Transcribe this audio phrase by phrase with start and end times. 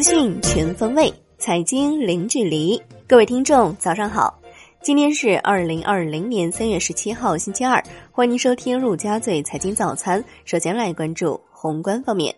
[0.00, 2.80] 资讯全方位，财经零距离。
[3.06, 4.34] 各位听众，早上好！
[4.80, 7.84] 今天是二零二零年三月十七号，星期二。
[8.10, 10.24] 欢迎收听陆家嘴财经早餐。
[10.46, 12.34] 首先来关注宏观方面，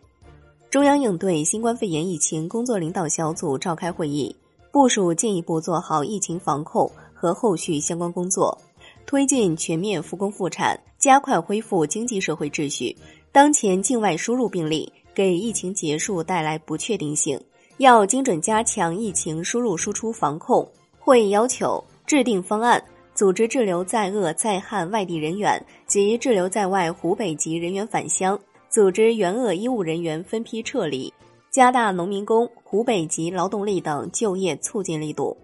[0.71, 4.35] 中央应对新冠肺炎疫情工作领导小组召开会议，
[4.73, 8.61] 部署进一步做好疫情防控和后续相关工作，
[9.07, 12.97] 推进全面复工复产，加快恢复经济社会秩序。
[13.31, 14.93] 当前境外输入病例。
[15.15, 17.39] 给疫情结束带来不确定性，
[17.79, 20.67] 要精准加强疫情输入输出防控。
[20.99, 22.83] 会议要求制定方案，
[23.15, 31.13] 组织滞留在鄂在汉外地人员及滞留在外湖北籍人员返乡，组织援鄂医务人员分批撤离，
[31.51, 35.37] 加大农民工、湖北籍劳动力等就业促进力度。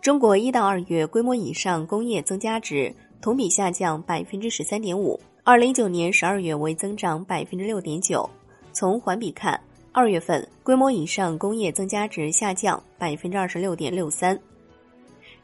[0.00, 8.28] 中国一到二月规模以上工业增加值同比下降百分之十三点五，二零一九年十二月为增长百分之六点九。
[8.72, 9.60] 从环比看，
[9.98, 14.38] 二月份规模以上工业增加值下降百分之二十六点六三。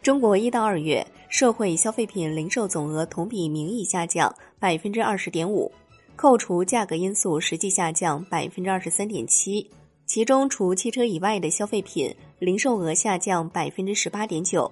[0.02, 5.72] 中国一到二月社会消费品零售总额同比名义下降百分之二十点五，
[6.16, 9.66] 扣除价格因素实际下降百分之二十三点七。
[10.04, 14.70] 其中，除汽车以外的消费品零售额下降百分之十八点九。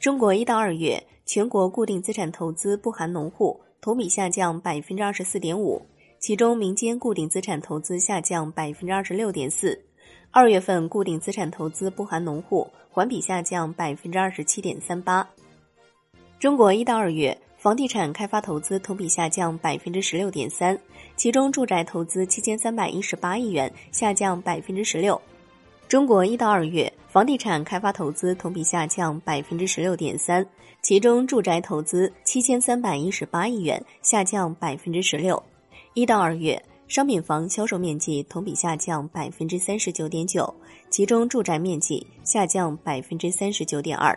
[0.00, 5.80] 中国一到二月全国固定资产投资不含农户同比下降百分之二十四点五。
[6.20, 9.82] 其中，民间固定资产投资下降百分之二十六点四，
[10.30, 15.26] 二月份固定资产投资不含农户环比下降百分之二十七点三八。
[16.38, 20.78] 中国一到二月房地产开发投资同比下降百分之十六点三，
[21.16, 25.18] 其中住宅投资七千三百一十八亿元，下降百分之十六。
[25.88, 30.46] 中国一到二月房地产开发投资同比下降百分之十六点三，
[30.82, 35.42] 其中住宅投资七千三百一十八亿元，下降百分之十六。
[35.92, 40.54] 一到二月，商品房销售面积同比下降百分之三十九点九，
[40.88, 44.16] 其中住宅面积下降百分之三十九点二。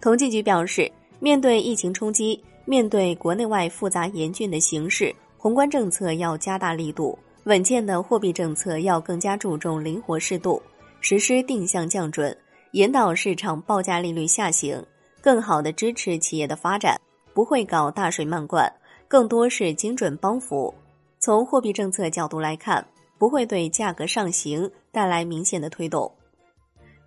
[0.00, 0.90] 统计局表示，
[1.20, 10.62] 面对疫情冲击，面对国内外复杂严峻的形势，宏观政策要加大力度，稳健的货币政策要更加注重灵活适度，
[11.02, 12.34] 实施定向降准，
[12.72, 14.82] 引导市场报价利率下行，
[15.20, 16.98] 更好的支持企业的发展，
[17.34, 18.72] 不会搞大水漫灌。
[19.08, 20.72] 更多是精准帮扶。
[21.18, 22.86] 从货币政策角度来看，
[23.18, 26.10] 不会对价格上行带来明显的推动。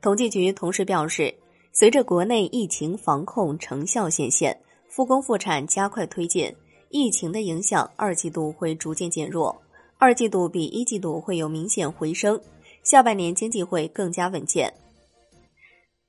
[0.02, 1.34] 统计局同时表示，
[1.72, 6.54] 随着国内疫情防控成效显现，复工复产加快推进，
[6.90, 9.56] 疫情的影响二季度会逐渐减弱，
[9.98, 12.42] 二季度比一季度会有明显回升，
[12.84, 14.74] 下半年经济会更加稳健。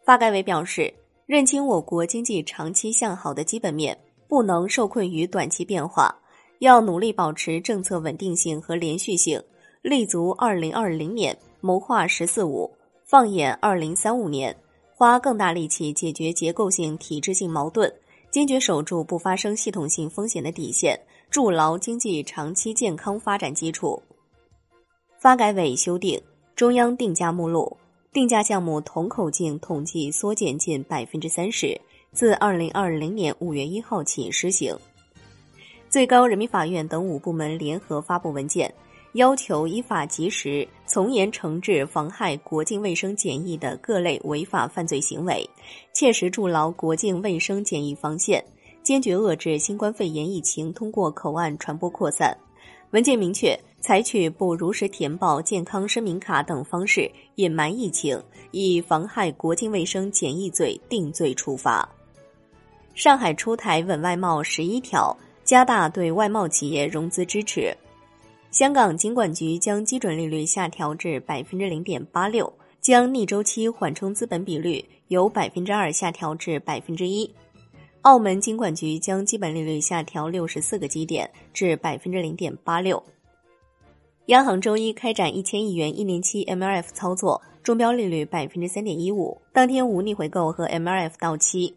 [0.04, 0.92] 发改委表示，
[1.26, 3.96] 认清我国经济长期向好的基本面。
[4.32, 6.16] 不能受困于短期变化，
[6.60, 9.38] 要努力保持政策稳定性和连续性，
[9.82, 12.72] 立足二零二零年，谋划“十四五”，
[13.04, 14.56] 放眼二零三五年，
[14.94, 17.92] 花更大力气解决结构性、体制性矛盾，
[18.30, 24.02] 坚决守住不发生系统性风险的底线，筑牢经济长期健康发展基础。
[25.18, 26.18] 发改委修订
[26.56, 27.76] 中央定价目录，
[28.14, 31.78] 定价项目同口径统计缩减近百分之三十。
[32.14, 34.76] 自二零二零年五月一号起施行。
[35.88, 38.72] 最高人民法院等五部门联合发布文件，
[39.14, 45.48] 要求依法及时、从严惩治妨害国境卫生检疫的各类违法犯罪行为，
[45.94, 48.44] 切实筑牢国境卫生检疫防线，
[48.82, 52.36] 坚决遏制新冠肺炎疫情通过口岸传播扩散。
[52.90, 61.88] 文件明确，采取不如实填报健康声明卡等方式隐瞒疫情，以妨害国境卫生检疫罪定罪处罚。
[62.94, 67.74] 上海出台稳外贸十一条，加大对外贸企业融资支持。
[68.50, 77.28] 香港金管局将基准利率下调至百分之零点八六，将逆周期缓冲资本比率由百分之二下调至百分之一。
[78.02, 83.02] 澳门金管局将基本利率下调六十四个基点至百分之零点八六。
[84.26, 91.74] 央行周一开展一千亿元一年期 MLF 操作，中标利率百分之三点一五，当天无逆回购和 MLF 到期。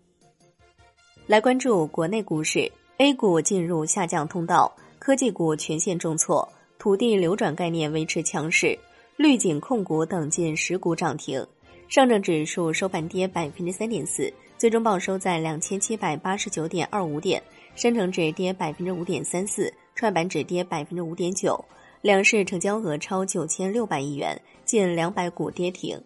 [1.28, 8.78] 来关注国内股市，A 股进入下降通道，科技股全线重挫，土地流转概念维持强势，
[9.18, 11.44] 绿景控股等近十股涨停。
[11.88, 17.42] 上证指数收盘跌百分之三点四，最终报收在两千七百八十九点二五点。
[17.74, 21.60] 深成指跌百分之五点三四，创业板指跌百分之五点九。
[22.04, 26.00] 两市成交额超九千六百亿元，近两百股跌停。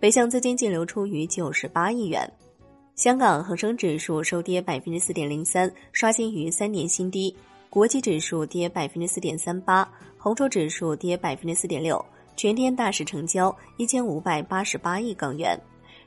[0.00, 2.28] 北向资金净流出逾九十八亿元。
[2.94, 7.34] 香港恒生指数收跌百分之四点零三，刷新逾三年新低。
[7.68, 9.86] 国际指数跌百分之四点三八，
[10.16, 12.02] 红筹指数跌百分之四点六，
[12.36, 15.60] 全天大市成交一千五百八十八亿港元。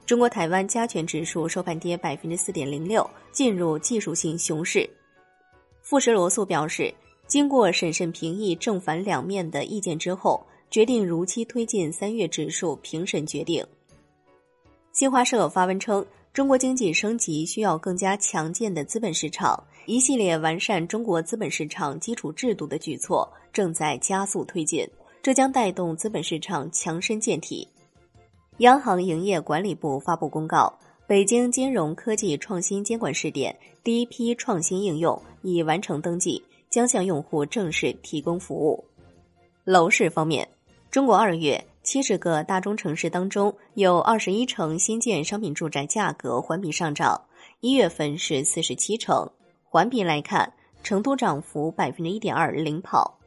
[0.05, 4.89] 中国台湾加权指数收盘跌百分之四点零六，进入技术性熊市。
[5.81, 6.93] 富时罗素表示，
[7.27, 10.41] 经过审慎评议正反两面的意见之后，
[10.71, 13.61] 决定如期推进三月指数评审决定。
[14.93, 16.03] 新华社发文称，
[16.37, 24.87] 中国经济升级需要更加强健的资本市场，一系列完善中国资本市场基础制度的举措正在加速推进，
[25.23, 27.67] 这将带动资本市场强身健体。
[28.59, 30.71] 央行营业管理部发布公告，
[31.07, 36.39] 北京金融科技创新监管试点第一批创新应用已完成登记，
[36.69, 38.85] 将向用户正式提供服务。
[39.63, 40.47] 楼市方面，
[40.91, 47.17] 中国二月七十个大中城市当中，有二十一城新建商品住宅价格环比上涨，
[47.61, 49.25] 一月份是四十七城。
[49.63, 50.51] 环比来看，
[50.83, 53.17] 成都涨幅百分之一点二领跑。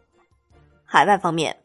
[0.84, 1.56] 海外方面，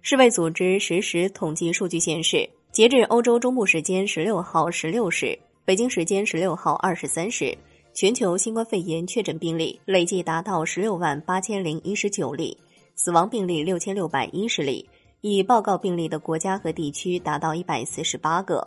[0.00, 2.50] 世卫组织实时统计数据显示。
[2.72, 7.56] 截至欧洲中部时间十六号十六时，北京时间十六号二十三时，
[7.94, 12.58] 全球新冠肺炎确诊病例累计达到十六万八千零一十九例，
[12.96, 14.84] 死亡病例六千六百一十例，
[15.22, 18.66] 已报告病例的国家和地区达到一百四十八个。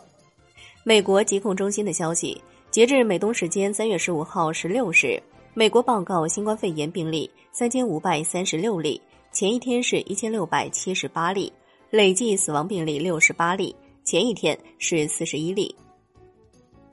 [0.84, 5.22] 美国疾控中心的消息，截至美东时间三月十五号十六时，
[5.52, 8.98] 美国报告新冠肺炎病例三千五百三十六例，
[9.32, 11.52] 前一天是一千六百七十八例，
[11.90, 13.76] 累计死亡病例六十八例。
[14.02, 15.74] 前一天是四十一例。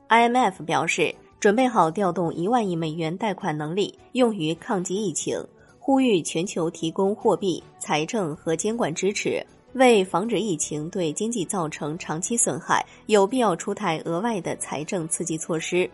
[0.09, 5.41] IMF 表示，准备好调动一万亿美元贷款能力用于抗击疫情，
[5.79, 15.89] 呼吁全球提供货币、财政和监管支持，为防止疫情对经济造成长期损害，有必要出台额外的财政刺激措施。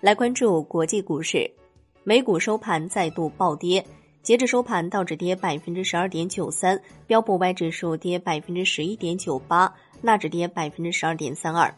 [0.00, 1.50] 来关注国际股市，
[2.02, 3.84] 美股收盘再度暴跌。
[4.22, 11.74] 截至收盘，道指跌百分之十二点九三，标普五百指数跌百分之十一点九八，纳指跌百分之十二点三二。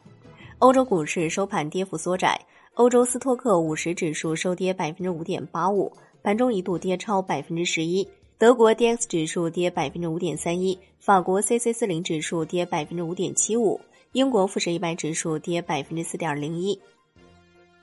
[0.58, 2.40] 欧洲股市收盘跌幅缩窄，
[2.74, 5.92] 欧洲斯托克五十指数收跌百分之五点八五，
[6.22, 8.08] 盘中一度跌超百分之十一。
[8.38, 13.80] 德国 D X 指数跌百分之五点三一，法国 C C 四零指数跌百分之五点七五，
[14.12, 16.80] 英国富时一百指数跌百分之四点零一。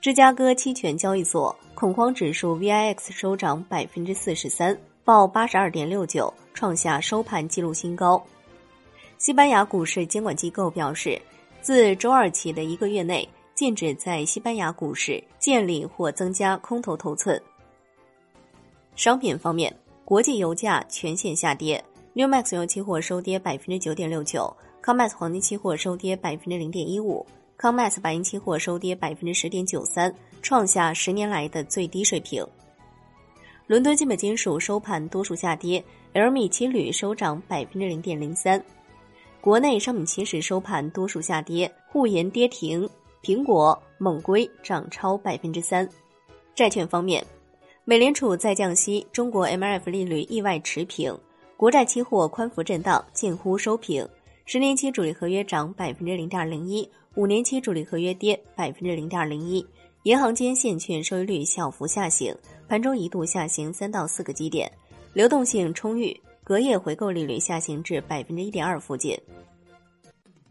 [0.02, 8.22] 芝加哥期权交易所恐慌指数 VIX 收涨百分之四十三，报八十二点六九，创下收盘纪录新高。
[9.18, 11.20] 西班牙股市监管机构表示，
[11.60, 17.40] 自周二起的一个月内，禁止在西班牙股市建立或增加空头头寸。
[18.96, 19.74] 商品方面，
[20.10, 21.80] 国际油价全线下跌
[22.14, 24.52] ，New Max 油期货收跌百分之九点六九
[24.82, 27.24] ，COMEX 黄金期货收跌百分之零点一五。
[27.56, 30.12] 康麦斯白银期货收跌百分之十点九三，
[30.42, 32.44] 创下十年来的最低水平。
[33.68, 35.80] 伦敦基本金属收盘多数下跌
[36.12, 38.60] ，LME 期铝收涨百分之零点零三。
[39.40, 42.90] 国内商品期市收盘多数下跌，沪盐跌停，
[43.22, 45.88] 苹果、猛硅涨超百分之三。
[46.52, 47.24] 债券方面，
[47.90, 51.12] 美联储再降息，中国 MLF 利率意外持平，
[51.56, 54.08] 国债期货宽幅震荡，近乎收平。
[54.44, 56.88] 十年期主力合约涨百分之零点零一。
[57.16, 59.66] 五年期主力合约跌百分之零点零一，
[60.04, 62.32] 银行间现券收益率小幅下行，
[62.68, 64.70] 盘中一度下行三到四个基点，
[65.12, 69.18] 流动性充裕，隔夜回购利率下行至百分之一点二附近。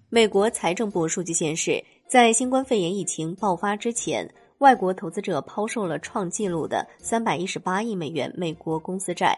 [0.10, 4.30] 美国财政部数据显示，在新冠肺炎疫情爆发之前，
[4.60, 9.38] 外国投资者抛售了创纪录的三百一十八亿美元美国公司债。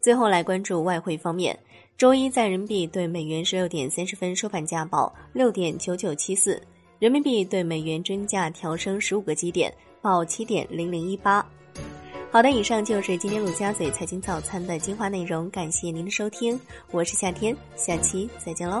[0.00, 1.58] 最后来关注外汇方面。
[1.96, 6.62] 周一在人民币对美元十六点三十分收盘价报六点九九七四，
[7.00, 11.44] 人民币对美元均价调升十五个基点，报七点零零一八。
[12.30, 16.60] 好的，以上就是今天陆家嘴财经早餐的精华内容，感谢您的收听，
[16.92, 18.80] 我是夏天，下期再见喽。